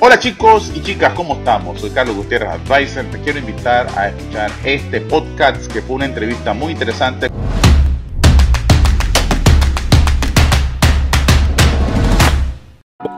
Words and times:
Hola 0.00 0.18
chicos 0.18 0.72
y 0.74 0.82
chicas, 0.82 1.12
¿cómo 1.14 1.34
estamos? 1.34 1.80
Soy 1.80 1.90
Carlos 1.90 2.16
Gutiérrez 2.16 2.50
Advisor. 2.50 3.04
Te 3.06 3.20
quiero 3.20 3.38
invitar 3.38 3.86
a 3.96 4.08
escuchar 4.08 4.50
este 4.64 5.00
podcast 5.00 5.72
que 5.72 5.80
fue 5.80 5.96
una 5.96 6.04
entrevista 6.04 6.52
muy 6.52 6.72
interesante. 6.72 7.30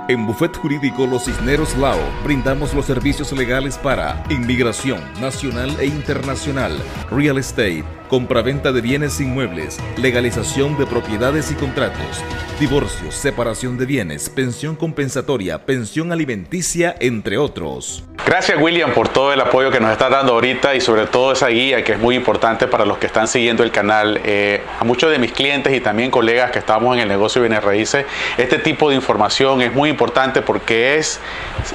En 0.08 0.24
Buffet 0.24 0.56
Jurídico 0.56 1.04
Los 1.06 1.24
Cisneros 1.24 1.76
Lao 1.78 1.98
brindamos 2.22 2.72
los 2.74 2.86
servicios 2.86 3.32
legales 3.32 3.76
para 3.76 4.22
inmigración 4.30 5.00
nacional 5.20 5.74
e 5.80 5.86
internacional, 5.86 6.78
real 7.10 7.38
estate, 7.38 7.84
compraventa 8.08 8.72
de 8.72 8.80
bienes 8.80 9.20
inmuebles, 9.20 9.78
legalización 9.96 10.78
de 10.78 10.86
propiedades 10.86 11.50
y 11.50 11.54
contratos, 11.54 12.22
divorcio, 12.60 13.10
separación 13.10 13.76
de 13.78 13.86
bienes, 13.86 14.28
pensión 14.30 14.76
compensatoria, 14.76 15.64
pensión 15.64 16.12
alimenticia, 16.12 16.94
entre 17.00 17.38
otros. 17.38 18.04
Gracias 18.24 18.60
William 18.60 18.92
por 18.92 19.08
todo 19.08 19.32
el 19.32 19.40
apoyo 19.40 19.70
que 19.70 19.78
nos 19.78 19.92
está 19.92 20.08
dando 20.08 20.32
ahorita 20.32 20.74
y 20.74 20.80
sobre 20.80 21.06
todo 21.06 21.32
esa 21.32 21.46
guía 21.46 21.84
que 21.84 21.92
es 21.92 21.98
muy 21.98 22.16
importante 22.16 22.66
para 22.66 22.84
los 22.84 22.98
que 22.98 23.06
están 23.06 23.28
siguiendo 23.28 23.62
el 23.62 23.70
canal. 23.70 24.20
Eh, 24.24 24.62
a 24.80 24.84
muchos 24.84 25.10
de 25.10 25.18
mis 25.18 25.32
clientes 25.32 25.72
y 25.72 25.80
también 25.80 26.10
colegas 26.10 26.50
que 26.50 26.58
estamos 26.58 26.96
en 26.96 27.02
el 27.02 27.08
negocio 27.08 27.40
de 27.40 27.48
bienes 27.48 27.64
raíces, 27.64 28.04
este 28.36 28.58
tipo 28.58 28.88
de 28.88 28.96
información 28.96 29.62
es 29.62 29.72
muy 29.72 29.90
importante 29.90 30.42
porque 30.42 30.96
es, 30.96 31.20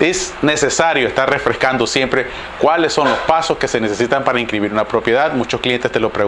es 0.02 0.34
necesario 0.42 1.08
estar 1.08 1.30
refrescando 1.30 1.88
siempre 1.88 2.28
cuáles 2.60 2.92
son 2.92 3.08
los 3.08 3.18
pasos 3.20 3.58
que 3.58 3.70
se 3.70 3.80
necesitan 3.80 4.24
para 4.24 4.40
inscribir 4.40 4.74
una 4.74 4.86
propiedad. 4.86 5.34
Muchos 5.34 5.62
clientes 5.62 5.92
te 5.92 6.00
lo 6.00 6.10
preguntan. 6.10 6.21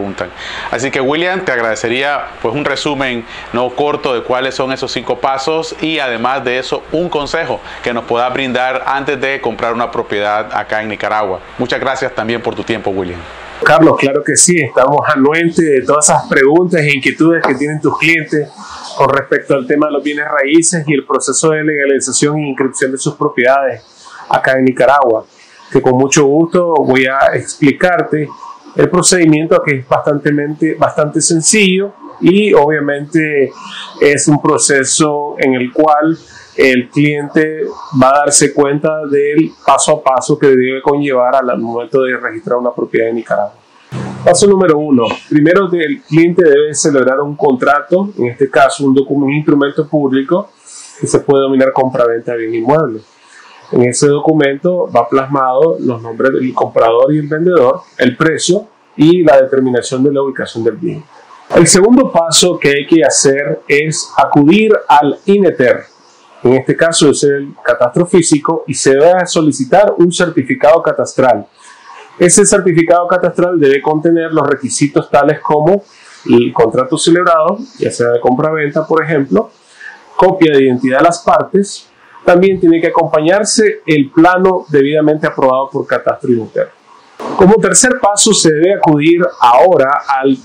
Así 0.71 0.91
que 0.91 1.01
William, 1.01 1.43
te 1.45 1.51
agradecería 1.51 2.25
pues 2.41 2.53
un 2.53 2.65
resumen 2.65 3.25
no 3.53 3.69
corto 3.71 4.13
de 4.13 4.23
cuáles 4.23 4.55
son 4.55 4.71
esos 4.71 4.91
cinco 4.91 5.19
pasos 5.19 5.75
y 5.81 5.99
además 5.99 6.43
de 6.43 6.59
eso 6.59 6.83
un 6.91 7.09
consejo 7.09 7.59
que 7.83 7.93
nos 7.93 8.05
pueda 8.05 8.29
brindar 8.29 8.83
antes 8.85 9.19
de 9.19 9.41
comprar 9.41 9.73
una 9.73 9.91
propiedad 9.91 10.49
acá 10.53 10.81
en 10.81 10.89
Nicaragua. 10.89 11.39
Muchas 11.57 11.79
gracias 11.79 12.13
también 12.13 12.41
por 12.41 12.55
tu 12.55 12.63
tiempo, 12.63 12.89
William. 12.89 13.19
Carlos, 13.63 13.95
claro 13.97 14.23
que 14.23 14.35
sí, 14.35 14.59
estamos 14.59 14.99
anuentes 15.07 15.63
de 15.63 15.81
todas 15.83 16.09
esas 16.09 16.27
preguntas 16.27 16.81
e 16.81 16.95
inquietudes 16.95 17.41
que 17.45 17.55
tienen 17.55 17.79
tus 17.79 17.97
clientes 17.97 18.49
con 18.97 19.09
respecto 19.09 19.53
al 19.53 19.65
tema 19.65 19.87
de 19.87 19.93
los 19.93 20.03
bienes 20.03 20.25
raíces 20.27 20.83
y 20.85 20.93
el 20.93 21.05
proceso 21.05 21.51
de 21.51 21.63
legalización 21.63 22.37
e 22.39 22.49
inscripción 22.49 22.91
de 22.91 22.97
sus 22.97 23.15
propiedades 23.15 23.81
acá 24.29 24.57
en 24.57 24.65
Nicaragua, 24.65 25.25
que 25.71 25.81
con 25.81 25.93
mucho 25.93 26.25
gusto 26.25 26.73
voy 26.73 27.05
a 27.05 27.35
explicarte 27.35 28.27
el 28.75 28.89
procedimiento 28.89 29.61
que 29.63 29.79
es 29.79 29.87
bastante, 29.87 30.75
bastante 30.75 31.21
sencillo 31.21 31.93
y 32.21 32.53
obviamente 32.53 33.51
es 34.01 34.27
un 34.27 34.41
proceso 34.41 35.35
en 35.37 35.53
el 35.53 35.71
cual 35.71 36.17
el 36.55 36.89
cliente 36.89 37.63
va 38.01 38.09
a 38.09 38.19
darse 38.19 38.53
cuenta 38.53 39.05
del 39.05 39.51
paso 39.65 39.93
a 39.93 40.03
paso 40.03 40.37
que 40.37 40.47
debe 40.47 40.81
conllevar 40.81 41.35
al 41.35 41.59
momento 41.59 42.01
de 42.03 42.15
registrar 42.17 42.57
una 42.57 42.71
propiedad 42.71 43.09
en 43.09 43.15
Nicaragua. 43.15 43.55
Paso 44.23 44.47
número 44.47 44.77
uno. 44.77 45.05
Primero, 45.29 45.69
el 45.73 46.01
cliente 46.01 46.43
debe 46.43 46.73
celebrar 46.73 47.19
un 47.19 47.35
contrato, 47.35 48.09
en 48.17 48.27
este 48.27 48.49
caso 48.49 48.85
un 48.85 48.93
documento, 48.93 49.25
un 49.25 49.33
instrumento 49.33 49.87
público 49.87 50.49
que 50.99 51.07
se 51.07 51.19
puede 51.19 51.41
denominar 51.41 51.73
compraventa 51.73 52.31
de 52.31 52.37
bien 52.37 52.63
inmueble. 52.63 53.01
En 53.71 53.83
ese 53.83 54.07
documento 54.07 54.89
va 54.95 55.09
plasmado 55.09 55.77
los 55.79 56.01
nombres 56.01 56.33
del 56.33 56.53
comprador 56.53 57.13
y 57.13 57.19
el 57.19 57.27
vendedor, 57.27 57.81
el 57.97 58.15
precio 58.15 58.67
y 58.95 59.23
la 59.23 59.41
determinación 59.41 60.03
de 60.03 60.13
la 60.13 60.21
ubicación 60.21 60.63
del 60.63 60.75
bien. 60.75 61.03
El 61.55 61.67
segundo 61.67 62.11
paso 62.11 62.57
que 62.59 62.69
hay 62.69 62.87
que 62.87 63.03
hacer 63.03 63.61
es 63.67 64.11
acudir 64.17 64.73
al 64.87 65.19
INETER, 65.25 65.83
en 66.43 66.53
este 66.53 66.75
caso 66.75 67.09
es 67.09 67.23
el 67.23 67.53
catastro 67.63 68.05
físico, 68.05 68.63
y 68.67 68.73
se 68.73 68.91
debe 68.91 69.25
solicitar 69.25 69.93
un 69.97 70.11
certificado 70.11 70.81
catastral. 70.83 71.47
Ese 72.19 72.45
certificado 72.45 73.07
catastral 73.07 73.59
debe 73.59 73.81
contener 73.81 74.33
los 74.33 74.47
requisitos 74.47 75.09
tales 75.09 75.39
como 75.39 75.83
el 76.25 76.53
contrato 76.53 76.97
celebrado, 76.97 77.57
ya 77.79 77.91
sea 77.91 78.09
de 78.09 78.19
compra-venta, 78.19 78.85
por 78.85 79.03
ejemplo, 79.03 79.51
copia 80.15 80.53
de 80.53 80.65
identidad 80.65 80.99
de 80.99 81.03
las 81.05 81.19
partes, 81.19 81.89
también 82.25 82.59
tiene 82.59 82.79
que 82.79 82.87
acompañarse 82.87 83.81
el 83.85 84.09
plano 84.11 84.65
debidamente 84.69 85.27
aprobado 85.27 85.69
por 85.69 85.85
Catastro 85.85 86.31
y 86.31 86.41
Como 87.37 87.55
tercer 87.55 87.99
paso, 88.01 88.33
se 88.33 88.51
debe 88.51 88.75
acudir 88.75 89.21
ahora 89.39 90.01
al, 90.07 90.37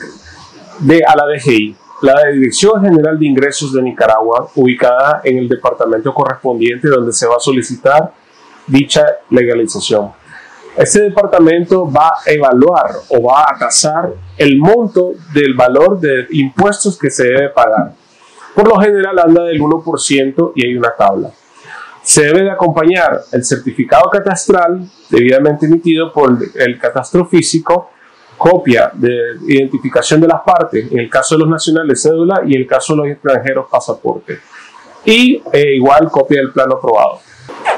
de, 0.80 1.02
a 1.04 1.16
la 1.16 1.24
DGI 1.26 1.76
la 2.00 2.30
Dirección 2.30 2.80
General 2.80 3.18
de 3.18 3.26
Ingresos 3.26 3.72
de 3.72 3.82
Nicaragua, 3.82 4.48
ubicada 4.54 5.20
en 5.24 5.38
el 5.38 5.48
departamento 5.48 6.14
correspondiente 6.14 6.88
donde 6.88 7.12
se 7.12 7.26
va 7.26 7.36
a 7.36 7.40
solicitar 7.40 8.12
dicha 8.66 9.04
legalización. 9.30 10.12
Este 10.76 11.02
departamento 11.02 11.90
va 11.90 12.12
a 12.24 12.30
evaluar 12.30 12.90
o 13.08 13.22
va 13.22 13.42
a 13.42 13.58
tasar 13.58 14.12
el 14.36 14.58
monto 14.58 15.12
del 15.34 15.54
valor 15.54 15.98
de 15.98 16.26
impuestos 16.30 16.96
que 16.96 17.10
se 17.10 17.24
debe 17.24 17.48
pagar. 17.48 17.94
Por 18.54 18.68
lo 18.68 18.78
general 18.80 19.18
anda 19.18 19.42
del 19.42 19.60
1% 19.60 20.52
y 20.54 20.66
hay 20.66 20.76
una 20.76 20.94
tabla. 20.96 21.30
Se 22.08 22.22
debe 22.22 22.42
de 22.42 22.50
acompañar 22.50 23.20
el 23.32 23.44
certificado 23.44 24.08
catastral 24.08 24.88
debidamente 25.10 25.66
emitido 25.66 26.10
por 26.10 26.38
el 26.54 26.78
catastro 26.78 27.26
físico 27.26 27.90
copia 28.38 28.90
de 28.94 29.36
identificación 29.46 30.18
de 30.18 30.26
las 30.26 30.40
partes, 30.40 30.90
en 30.90 31.00
el 31.00 31.10
caso 31.10 31.34
de 31.34 31.40
los 31.40 31.50
nacionales 31.50 32.00
cédula 32.00 32.40
y 32.46 32.54
en 32.54 32.62
el 32.62 32.66
caso 32.66 32.94
de 32.94 32.96
los 32.96 33.08
extranjeros 33.08 33.66
pasaporte. 33.70 34.38
Y 35.04 35.42
eh, 35.52 35.74
igual 35.76 36.10
copia 36.10 36.40
del 36.40 36.50
plano 36.50 36.76
aprobado. 36.76 37.20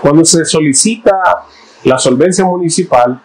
Cuando 0.01 0.25
se 0.25 0.45
solicita 0.45 1.13
la 1.83 1.99
solvencia 1.99 2.45
municipal, 2.45 3.21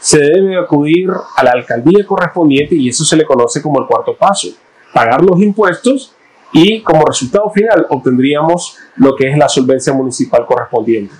se 0.00 0.18
debe 0.18 0.58
acudir 0.58 1.08
a 1.36 1.44
la 1.44 1.52
alcaldía 1.52 2.04
correspondiente 2.04 2.74
y 2.74 2.88
eso 2.88 3.04
se 3.04 3.14
le 3.14 3.24
conoce 3.24 3.62
como 3.62 3.80
el 3.80 3.86
cuarto 3.86 4.16
paso. 4.16 4.48
Pagar 4.92 5.22
los 5.22 5.40
impuestos 5.40 6.16
y 6.52 6.82
como 6.82 7.04
resultado 7.04 7.50
final 7.50 7.86
obtendríamos 7.90 8.76
lo 8.96 9.14
que 9.14 9.30
es 9.30 9.36
la 9.36 9.48
solvencia 9.48 9.92
municipal 9.92 10.46
correspondiente. 10.46 11.14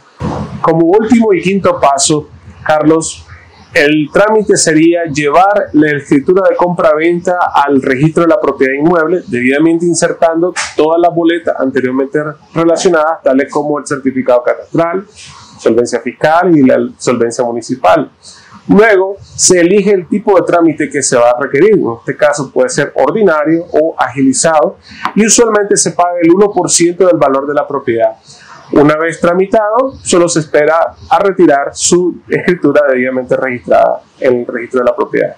Como 0.61 0.87
último 0.87 1.33
y 1.33 1.43
quinto 1.43 1.78
paso, 1.81 2.28
Carlos, 2.65 3.27
el 3.75 4.09
trámite 4.12 4.56
sería 4.56 5.05
llevar 5.05 5.69
la 5.75 5.91
escritura 5.97 6.49
de 6.49 6.56
compra-venta 6.56 7.37
al 7.55 7.83
registro 7.83 8.22
de 8.22 8.31
la 8.31 8.41
propiedad 8.41 8.72
inmueble, 8.72 9.22
debidamente 9.27 9.84
insertando 9.84 10.55
todas 10.75 11.00
las 11.00 11.15
boletas 11.15 11.55
anteriormente 11.59 12.19
relacionadas, 12.55 13.22
tales 13.22 13.53
como 13.53 13.78
el 13.78 13.87
certificado 13.87 14.43
catastral, 14.43 15.06
solvencia 15.59 16.00
fiscal 16.00 16.56
y 16.56 16.62
la 16.62 16.78
solvencia 16.97 17.44
municipal. 17.44 18.11
Luego 18.69 19.17
se 19.21 19.61
elige 19.61 19.93
el 19.93 20.06
tipo 20.09 20.39
de 20.39 20.47
trámite 20.47 20.91
que 20.91 21.03
se 21.03 21.17
va 21.17 21.31
a 21.31 21.41
requerir. 21.41 21.75
En 21.75 21.93
este 21.99 22.17
caso 22.17 22.51
puede 22.51 22.69
ser 22.69 22.93
ordinario 22.95 23.65
o 23.73 23.95
agilizado 23.99 24.77
y 25.15 25.25
usualmente 25.25 25.77
se 25.77 25.93
paga 25.93 26.19
el 26.21 26.29
1% 26.29 26.97
del 26.97 27.17
valor 27.17 27.47
de 27.47 27.55
la 27.55 27.67
propiedad. 27.67 28.17
Una 28.73 28.97
vez 28.97 29.19
tramitado, 29.19 29.95
solo 30.03 30.29
se 30.29 30.41
espera 30.41 30.95
a 31.09 31.19
retirar 31.21 31.71
su 31.73 32.21
escritura 32.29 32.83
debidamente 32.87 33.34
registrada 33.34 34.03
en 34.21 34.41
el 34.41 34.47
registro 34.47 34.81
de 34.81 34.85
la 34.85 34.95
propiedad. 34.95 35.37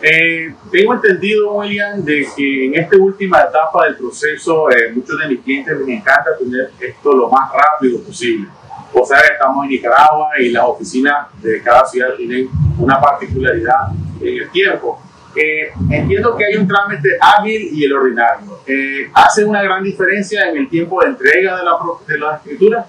Eh, 0.00 0.54
tengo 0.70 0.94
entendido, 0.94 1.54
William, 1.54 2.04
de 2.04 2.26
que 2.36 2.66
en 2.66 2.74
esta 2.74 2.96
última 2.96 3.40
etapa 3.40 3.86
del 3.86 3.96
proceso, 3.96 4.70
eh, 4.70 4.92
muchos 4.94 5.18
de 5.18 5.28
mis 5.28 5.40
clientes 5.40 5.76
les 5.78 5.88
encanta 5.88 6.36
tener 6.38 6.70
esto 6.78 7.12
lo 7.14 7.28
más 7.28 7.50
rápido 7.52 8.00
posible. 8.02 8.48
O 8.92 9.04
sea, 9.04 9.18
estamos 9.20 9.64
en 9.64 9.70
Nicaragua 9.70 10.30
y 10.38 10.50
las 10.50 10.64
oficinas 10.64 11.28
de 11.42 11.62
cada 11.62 11.84
ciudad 11.86 12.14
tienen 12.16 12.48
una 12.78 13.00
particularidad 13.00 13.90
en 14.20 14.42
el 14.42 14.50
tiempo. 14.50 15.00
Eh, 15.36 15.70
entiendo 15.90 16.36
que 16.36 16.44
hay 16.44 16.56
un 16.56 16.66
trámite 16.66 17.10
ágil 17.20 17.70
y 17.72 17.84
el 17.84 17.92
ordinario. 17.92 18.60
Eh, 18.66 19.10
¿Hace 19.12 19.44
una 19.44 19.62
gran 19.62 19.82
diferencia 19.84 20.48
en 20.48 20.56
el 20.56 20.68
tiempo 20.68 21.00
de 21.02 21.08
entrega 21.10 21.58
de 21.58 21.64
la, 21.64 21.78
de 22.06 22.18
la 22.18 22.36
escritura? 22.36 22.86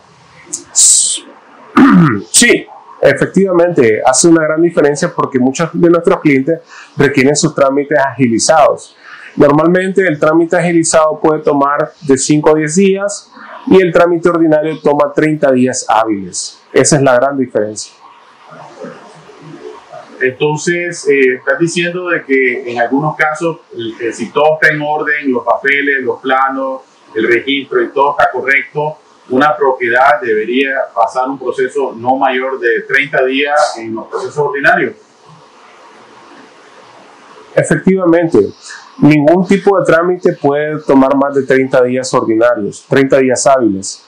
Sí, 2.31 2.65
efectivamente, 3.01 4.01
hace 4.05 4.27
una 4.27 4.43
gran 4.43 4.61
diferencia 4.61 5.13
porque 5.13 5.37
muchos 5.37 5.69
de 5.73 5.89
nuestros 5.89 6.19
clientes 6.21 6.59
requieren 6.97 7.35
sus 7.35 7.53
trámites 7.53 7.97
agilizados. 7.97 8.95
Normalmente 9.35 10.05
el 10.07 10.19
trámite 10.19 10.57
agilizado 10.57 11.19
puede 11.19 11.41
tomar 11.41 11.91
de 12.01 12.17
5 12.17 12.49
a 12.49 12.53
10 12.55 12.75
días 12.75 13.31
y 13.69 13.81
el 13.81 13.91
trámite 13.93 14.29
ordinario 14.29 14.79
toma 14.79 15.13
30 15.13 15.51
días 15.51 15.85
hábiles. 15.87 16.61
Esa 16.73 16.95
es 16.95 17.01
la 17.01 17.15
gran 17.15 17.37
diferencia. 17.37 17.93
Entonces, 20.21 21.07
eh, 21.07 21.35
estás 21.35 21.59
diciendo 21.59 22.09
de 22.09 22.23
que 22.23 22.71
en 22.71 22.81
algunos 22.81 23.15
casos, 23.15 23.59
si 24.11 24.31
todo 24.31 24.55
está 24.59 24.73
en 24.73 24.81
orden, 24.81 25.31
los 25.31 25.45
papeles, 25.45 26.03
los 26.03 26.19
planos, 26.19 26.81
el 27.15 27.27
registro 27.27 27.81
y 27.81 27.89
todo 27.89 28.15
está 28.17 28.29
correcto, 28.31 28.97
una 29.29 29.55
propiedad 29.55 30.19
debería 30.21 30.71
pasar 30.93 31.29
un 31.29 31.37
proceso 31.37 31.93
no 31.95 32.15
mayor 32.17 32.59
de 32.59 32.81
30 32.81 33.25
días 33.25 33.77
en 33.77 33.93
los 33.93 34.07
procesos 34.07 34.37
ordinarios. 34.37 34.95
Efectivamente, 37.59 38.39
ningún 38.99 39.45
tipo 39.47 39.77
de 39.79 39.85
trámite 39.85 40.33
puede 40.33 40.79
tomar 40.81 41.15
más 41.15 41.35
de 41.35 41.43
30 41.43 41.83
días 41.83 42.13
ordinarios, 42.13 42.85
30 42.89 43.17
días 43.17 43.45
hábiles. 43.47 44.05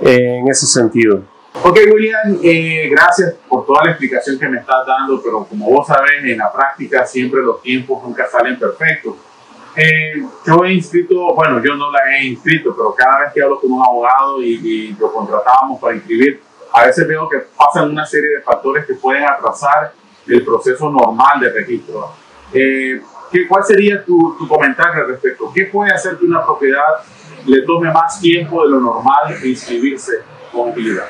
eh, 0.00 0.38
en 0.40 0.48
ese 0.48 0.66
sentido. 0.66 1.22
Ok, 1.62 1.78
William, 1.92 2.38
eh, 2.42 2.88
gracias 2.90 3.34
por 3.48 3.64
toda 3.66 3.84
la 3.84 3.90
explicación 3.90 4.38
que 4.38 4.48
me 4.48 4.58
estás 4.58 4.86
dando, 4.86 5.22
pero 5.22 5.44
como 5.44 5.70
vos 5.70 5.86
sabés, 5.86 6.24
en 6.24 6.38
la 6.38 6.50
práctica 6.50 7.04
siempre 7.06 7.40
los 7.42 7.62
tiempos 7.62 8.02
nunca 8.02 8.26
salen 8.26 8.58
perfectos. 8.58 9.14
Eh, 9.76 10.22
yo 10.46 10.64
he 10.64 10.72
inscrito, 10.72 11.34
bueno, 11.34 11.62
yo 11.62 11.74
no 11.76 11.90
la 11.92 12.00
he 12.16 12.24
inscrito, 12.26 12.74
pero 12.74 12.94
cada 12.94 13.20
vez 13.20 13.32
que 13.32 13.42
hablo 13.42 13.60
con 13.60 13.70
un 13.70 13.82
abogado 13.82 14.42
y, 14.42 14.54
y 14.54 14.96
lo 14.98 15.12
contratábamos 15.12 15.78
para 15.80 15.94
inscribir, 15.94 16.42
a 16.72 16.86
veces 16.86 17.06
veo 17.06 17.28
que 17.28 17.38
pasan 17.56 17.90
una 17.90 18.06
serie 18.06 18.30
de 18.36 18.40
factores 18.40 18.86
que 18.86 18.94
pueden 18.94 19.24
atrasar 19.24 19.92
el 20.26 20.44
proceso 20.44 20.90
normal 20.90 21.38
de 21.40 21.50
registro. 21.50 22.10
Eh, 22.52 23.00
¿qué, 23.30 23.48
¿Cuál 23.48 23.64
sería 23.64 24.04
tu, 24.04 24.36
comentario 24.48 25.02
al 25.02 25.08
respecto? 25.08 25.50
¿Qué 25.54 25.66
puede 25.66 25.92
hacer 25.92 26.16
que 26.16 26.24
una 26.24 26.44
propiedad 26.44 26.82
le 27.46 27.62
tome 27.62 27.90
más 27.90 28.20
tiempo 28.20 28.62
de 28.64 28.70
lo 28.70 28.80
normal 28.80 29.34
inscribirse 29.44 30.12
con 30.52 30.70
utilidad? 30.70 31.04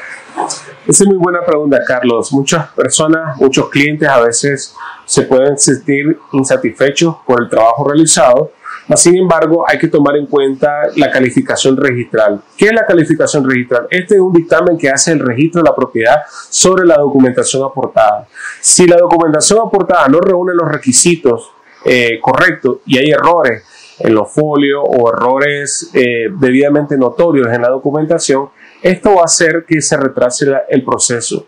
Esa 0.87 1.05
es 1.05 1.07
muy 1.07 1.19
buena 1.19 1.45
pregunta, 1.45 1.81
Carlos. 1.87 2.33
Muchas 2.33 2.69
personas, 2.73 3.37
muchos 3.37 3.69
clientes 3.69 4.09
a 4.09 4.21
veces 4.21 4.75
se 5.05 5.23
pueden 5.23 5.59
sentir 5.59 6.19
insatisfechos 6.33 7.17
por 7.27 7.43
el 7.43 7.49
trabajo 7.49 7.87
realizado. 7.89 8.51
Sin 8.97 9.17
embargo, 9.17 9.65
hay 9.67 9.79
que 9.79 9.89
tomar 9.89 10.17
en 10.17 10.27
cuenta 10.27 10.83
la 10.97 11.11
calificación 11.11 11.77
registral. 11.77 12.43
¿Qué 12.57 12.67
es 12.67 12.73
la 12.73 12.85
calificación 12.85 13.49
registral? 13.49 13.87
Este 13.91 14.17
es 14.17 14.21
un 14.21 14.33
dictamen 14.33 14.77
que 14.77 14.91
hace 14.91 15.13
el 15.13 15.21
registro 15.21 15.63
de 15.63 15.71
la 15.71 15.75
propiedad 15.75 16.23
sobre 16.51 16.85
la 16.85 16.97
documentación 16.97 17.65
aportada. 17.65 18.27
Si 18.61 18.87
la 18.87 18.97
documentación 18.97 19.61
aportada 19.67 20.09
no 20.09 20.21
reúne 20.21 20.53
los 20.55 20.71
requisitos 20.71 21.53
eh, 21.85 22.19
correctos 22.21 22.79
y 22.87 22.99
hay 22.99 23.11
errores 23.11 23.65
en 23.99 24.15
los 24.15 24.31
folios 24.31 24.83
o 24.85 25.11
errores 25.11 25.91
eh, 25.95 26.29
debidamente 26.39 26.97
notorios 26.97 27.49
en 27.53 27.63
la 27.63 27.69
documentación, 27.69 28.51
esto 28.83 29.15
va 29.15 29.23
a 29.23 29.25
hacer 29.25 29.65
que 29.67 29.81
se 29.81 29.97
retrase 29.97 30.47
el 30.69 30.85
proceso. 30.85 31.47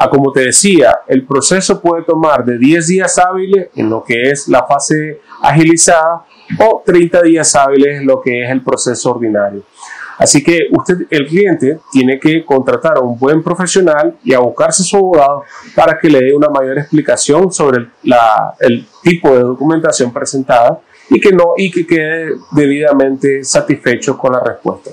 Ah, 0.00 0.08
como 0.08 0.30
te 0.30 0.42
decía, 0.42 1.00
el 1.08 1.26
proceso 1.26 1.80
puede 1.80 2.04
tomar 2.04 2.44
de 2.44 2.56
10 2.56 2.86
días 2.86 3.18
hábiles 3.18 3.70
en 3.74 3.90
lo 3.90 4.04
que 4.04 4.30
es 4.30 4.46
la 4.46 4.64
fase 4.64 5.20
agilizada 5.42 6.24
o 6.58 6.82
30 6.84 7.22
días 7.22 7.54
hábiles 7.54 8.02
lo 8.04 8.20
que 8.20 8.44
es 8.44 8.50
el 8.50 8.62
proceso 8.62 9.10
ordinario. 9.10 9.62
Así 10.18 10.42
que 10.42 10.66
usted, 10.72 11.06
el 11.10 11.26
cliente, 11.26 11.78
tiene 11.92 12.18
que 12.18 12.44
contratar 12.44 12.96
a 12.96 13.00
un 13.00 13.16
buen 13.16 13.42
profesional 13.42 14.16
y 14.24 14.34
abocarse 14.34 14.82
a 14.82 14.84
su 14.84 14.96
abogado 14.96 15.44
para 15.76 15.96
que 15.96 16.10
le 16.10 16.20
dé 16.20 16.34
una 16.34 16.48
mayor 16.48 16.78
explicación 16.78 17.52
sobre 17.52 17.86
el 18.58 18.86
tipo 19.02 19.32
de 19.32 19.42
documentación 19.42 20.12
presentada 20.12 20.80
y 21.10 21.20
que, 21.20 21.30
no, 21.30 21.54
y 21.56 21.70
que 21.70 21.86
quede 21.86 22.32
debidamente 22.50 23.44
satisfecho 23.44 24.18
con 24.18 24.32
la 24.32 24.40
respuesta. 24.40 24.90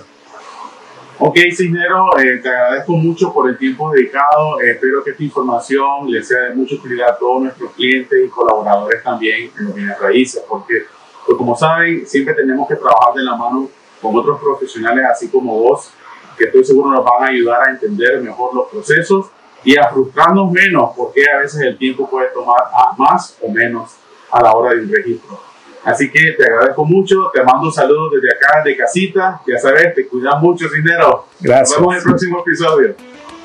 Ok, 1.17 1.37
Cisnero, 1.55 2.17
eh, 2.19 2.39
te 2.43 2.49
agradezco 2.49 2.91
mucho 2.93 3.33
por 3.33 3.49
el 3.49 3.57
tiempo 3.57 3.91
dedicado. 3.91 4.59
Eh, 4.61 4.71
espero 4.71 5.01
que 5.03 5.11
esta 5.11 5.23
información 5.23 6.11
les 6.11 6.27
sea 6.27 6.41
de 6.41 6.55
mucha 6.55 6.75
utilidad 6.75 7.11
a 7.11 7.17
todos 7.17 7.43
nuestros 7.43 7.71
clientes 7.71 8.19
y 8.25 8.27
colaboradores 8.27 9.01
también 9.01 9.49
en 9.57 9.73
bienes 9.73 9.97
raíces, 9.97 10.43
porque, 10.47 10.83
pues, 11.25 11.37
como 11.37 11.55
saben, 11.55 12.05
siempre 12.05 12.33
tenemos 12.33 12.67
que 12.67 12.75
trabajar 12.75 13.13
de 13.15 13.23
la 13.23 13.35
mano 13.35 13.69
con 14.01 14.15
otros 14.15 14.39
profesionales, 14.39 15.05
así 15.11 15.29
como 15.29 15.57
vos, 15.59 15.91
que 16.37 16.45
estoy 16.45 16.63
seguro 16.63 16.91
nos 16.91 17.03
van 17.03 17.23
a 17.23 17.27
ayudar 17.27 17.67
a 17.67 17.71
entender 17.71 18.21
mejor 18.21 18.53
los 18.53 18.67
procesos 18.67 19.27
y 19.63 19.77
a 19.77 19.89
frustrarnos 19.89 20.51
menos, 20.51 20.91
porque 20.95 21.23
a 21.29 21.39
veces 21.39 21.61
el 21.61 21.77
tiempo 21.77 22.07
puede 22.09 22.27
tomar 22.29 22.63
más 22.97 23.37
o 23.41 23.49
menos 23.49 23.95
a 24.31 24.41
la 24.43 24.53
hora 24.53 24.71
del 24.71 24.89
registro. 24.89 25.39
Así 25.83 26.11
que 26.11 26.31
te 26.31 26.43
agradezco 26.43 26.83
mucho, 26.83 27.29
te 27.33 27.43
mando 27.43 27.71
saludos 27.71 28.13
desde 28.13 28.35
acá, 28.35 28.63
de 28.63 28.75
casita. 28.75 29.41
Ya 29.47 29.59
sabes, 29.59 29.93
te 29.93 30.07
cuidas 30.07 30.41
mucho, 30.41 30.67
dinero. 30.67 31.27
Gracias. 31.39 31.79
Nos 31.79 31.79
vemos 31.79 31.93
en 31.93 31.97
el 31.97 32.03
próximo 32.03 32.39
episodio. 32.39 32.95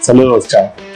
Saludos, 0.00 0.48
chao. 0.48 0.89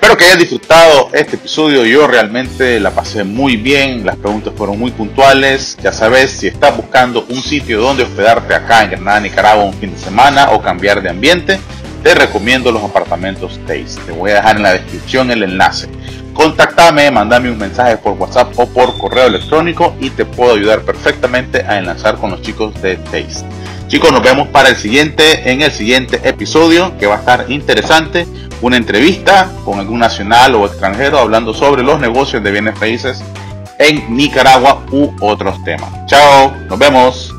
Espero 0.00 0.16
que 0.16 0.26
hayas 0.26 0.38
disfrutado 0.38 1.10
este 1.12 1.34
episodio. 1.34 1.84
Yo 1.84 2.06
realmente 2.06 2.78
la 2.78 2.92
pasé 2.92 3.24
muy 3.24 3.56
bien. 3.56 4.06
Las 4.06 4.14
preguntas 4.14 4.54
fueron 4.56 4.78
muy 4.78 4.92
puntuales. 4.92 5.76
Ya 5.82 5.92
sabes, 5.92 6.30
si 6.30 6.46
estás 6.46 6.76
buscando 6.76 7.26
un 7.28 7.42
sitio 7.42 7.80
donde 7.80 8.04
hospedarte 8.04 8.54
acá 8.54 8.84
en 8.84 8.92
Granada, 8.92 9.18
Nicaragua, 9.18 9.64
un 9.64 9.74
fin 9.74 9.90
de 9.90 9.98
semana 9.98 10.52
o 10.52 10.62
cambiar 10.62 11.02
de 11.02 11.10
ambiente, 11.10 11.58
te 12.04 12.14
recomiendo 12.14 12.70
los 12.70 12.84
apartamentos 12.84 13.58
Taste. 13.66 14.00
Te 14.06 14.12
voy 14.12 14.30
a 14.30 14.34
dejar 14.34 14.56
en 14.58 14.62
la 14.62 14.72
descripción 14.74 15.32
el 15.32 15.42
enlace. 15.42 15.88
Contactame, 16.32 17.10
mandame 17.10 17.50
un 17.50 17.58
mensaje 17.58 17.96
por 17.96 18.12
WhatsApp 18.12 18.56
o 18.56 18.66
por 18.66 18.96
correo 18.98 19.26
electrónico 19.26 19.96
y 19.98 20.10
te 20.10 20.24
puedo 20.24 20.54
ayudar 20.54 20.82
perfectamente 20.82 21.64
a 21.64 21.76
enlazar 21.76 22.18
con 22.18 22.30
los 22.30 22.40
chicos 22.40 22.80
de 22.80 22.98
Taste. 22.98 23.44
Chicos, 23.88 24.12
nos 24.12 24.22
vemos 24.22 24.48
para 24.48 24.68
el 24.68 24.76
siguiente, 24.76 25.50
en 25.50 25.62
el 25.62 25.72
siguiente 25.72 26.20
episodio 26.22 26.98
que 26.98 27.06
va 27.06 27.16
a 27.16 27.18
estar 27.20 27.46
interesante. 27.48 28.26
Una 28.60 28.76
entrevista 28.76 29.50
con 29.64 29.78
algún 29.78 29.98
nacional 29.98 30.54
o 30.56 30.66
extranjero 30.66 31.18
hablando 31.18 31.54
sobre 31.54 31.82
los 31.82 31.98
negocios 31.98 32.42
de 32.42 32.50
bienes 32.50 32.78
raíces 32.78 33.24
en 33.78 34.14
Nicaragua 34.14 34.84
u 34.92 35.10
otros 35.20 35.64
temas. 35.64 35.90
Chao, 36.06 36.52
nos 36.68 36.78
vemos. 36.78 37.37